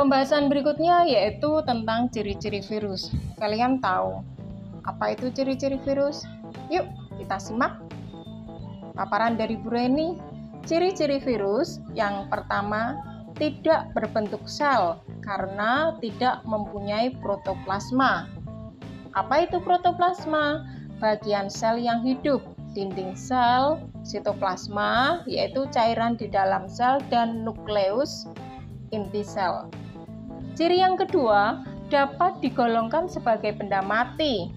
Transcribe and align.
Pembahasan 0.00 0.48
berikutnya 0.48 1.04
yaitu 1.04 1.60
tentang 1.68 2.08
ciri-ciri 2.08 2.64
virus. 2.64 3.12
Kalian 3.36 3.84
tahu 3.84 4.24
apa 4.88 5.12
itu 5.12 5.28
ciri-ciri 5.28 5.76
virus? 5.84 6.24
Yuk, 6.72 6.88
kita 7.20 7.36
simak. 7.36 7.84
Paparan 8.96 9.36
dari 9.36 9.60
Bu 9.60 9.68
Reni, 9.68 10.16
ciri-ciri 10.64 11.20
virus 11.20 11.84
yang 11.92 12.32
pertama 12.32 12.96
tidak 13.36 13.92
berbentuk 13.92 14.40
sel 14.48 15.04
karena 15.20 15.92
tidak 16.00 16.40
mempunyai 16.48 17.12
protoplasma. 17.20 18.24
Apa 19.12 19.44
itu 19.44 19.60
protoplasma? 19.60 20.64
Bagian 20.96 21.52
sel 21.52 21.76
yang 21.76 22.00
hidup, 22.00 22.40
dinding 22.72 23.12
sel, 23.12 23.76
sitoplasma, 24.00 25.28
yaitu 25.28 25.68
cairan 25.68 26.16
di 26.16 26.24
dalam 26.24 26.72
sel, 26.72 27.04
dan 27.12 27.44
nukleus 27.44 28.24
inti 28.96 29.20
sel. 29.20 29.68
Ciri 30.60 30.76
yang 30.76 31.00
kedua 31.00 31.64
dapat 31.88 32.36
digolongkan 32.44 33.08
sebagai 33.08 33.56
benda 33.56 33.80
mati. 33.80 34.52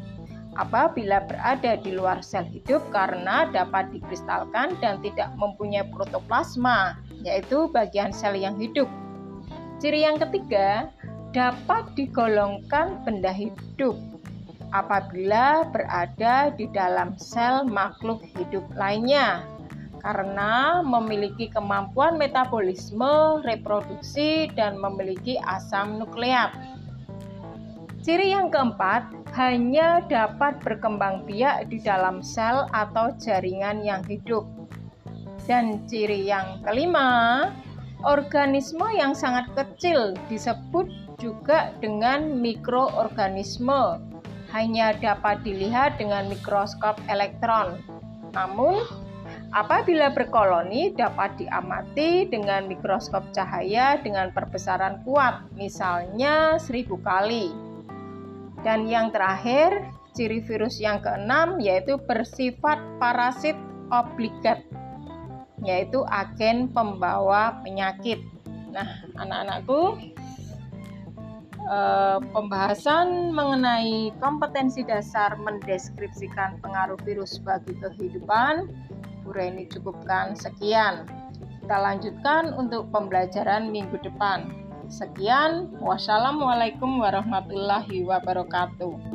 Apabila 0.60 1.24
berada 1.24 1.80
di 1.80 1.96
luar 1.96 2.20
sel 2.20 2.44
hidup 2.44 2.84
karena 2.92 3.48
dapat 3.48 3.88
dikristalkan 3.96 4.76
dan 4.84 5.00
tidak 5.00 5.32
mempunyai 5.40 5.88
protoplasma, 5.96 7.00
yaitu 7.24 7.72
bagian 7.72 8.12
sel 8.12 8.36
yang 8.36 8.60
hidup. 8.60 8.92
Ciri 9.80 10.04
yang 10.04 10.20
ketiga 10.20 10.92
dapat 11.32 11.88
digolongkan 11.96 13.00
benda 13.08 13.32
hidup. 13.32 13.96
Apabila 14.76 15.64
berada 15.72 16.52
di 16.52 16.68
dalam 16.76 17.16
sel 17.16 17.64
makhluk 17.64 18.20
hidup 18.36 18.68
lainnya 18.76 19.40
karena 20.04 20.84
memiliki 20.84 21.48
kemampuan 21.48 22.20
metabolisme, 22.20 23.40
reproduksi, 23.48 24.52
dan 24.52 24.76
memiliki 24.76 25.40
asam 25.48 26.04
nukleat. 26.04 26.52
Ciri 28.04 28.36
yang 28.36 28.52
keempat, 28.52 29.08
hanya 29.32 30.04
dapat 30.12 30.60
berkembang 30.60 31.24
biak 31.24 31.72
di 31.72 31.80
dalam 31.80 32.20
sel 32.20 32.68
atau 32.76 33.16
jaringan 33.16 33.80
yang 33.80 34.04
hidup. 34.04 34.44
Dan 35.48 35.88
ciri 35.88 36.28
yang 36.28 36.60
kelima, 36.68 37.48
organisme 38.04 38.84
yang 38.92 39.16
sangat 39.16 39.48
kecil 39.56 40.20
disebut 40.28 40.92
juga 41.16 41.72
dengan 41.80 42.44
mikroorganisme. 42.44 44.04
Hanya 44.52 44.94
dapat 45.00 45.42
dilihat 45.48 45.96
dengan 45.96 46.28
mikroskop 46.28 47.00
elektron. 47.08 47.80
Namun, 48.36 48.84
Apabila 49.54 50.10
berkoloni 50.10 50.98
dapat 50.98 51.38
diamati 51.38 52.26
dengan 52.26 52.66
mikroskop 52.66 53.22
cahaya 53.38 54.02
dengan 54.02 54.34
perbesaran 54.34 55.06
kuat, 55.06 55.46
misalnya 55.54 56.58
seribu 56.58 56.98
kali. 57.06 57.54
Dan 58.66 58.90
yang 58.90 59.14
terakhir, 59.14 59.94
ciri 60.18 60.42
virus 60.42 60.82
yang 60.82 61.06
keenam 61.06 61.62
yaitu 61.62 62.02
bersifat 62.02 62.82
parasit 62.98 63.54
obligat, 63.94 64.66
yaitu 65.62 66.02
agen 66.10 66.66
pembawa 66.74 67.62
penyakit. 67.62 68.26
Nah, 68.74 69.06
anak-anakku, 69.22 70.02
eh, 71.62 72.18
pembahasan 72.26 73.30
mengenai 73.38 74.18
kompetensi 74.18 74.82
dasar 74.82 75.38
mendeskripsikan 75.38 76.58
pengaruh 76.58 76.98
virus 77.06 77.38
bagi 77.38 77.78
kehidupan 77.78 78.66
Bu 79.24 79.32
Reni 79.32 79.72
cukupkan 79.72 80.36
sekian. 80.36 81.08
Kita 81.64 81.80
lanjutkan 81.80 82.52
untuk 82.60 82.92
pembelajaran 82.92 83.72
minggu 83.72 83.96
depan. 84.04 84.52
Sekian, 84.92 85.72
wassalamualaikum 85.80 87.00
warahmatullahi 87.00 88.04
wabarakatuh. 88.04 89.13